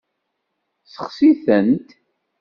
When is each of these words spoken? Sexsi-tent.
Sexsi-tent. 0.93 1.87